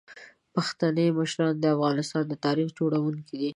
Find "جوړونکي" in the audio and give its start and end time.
2.79-3.35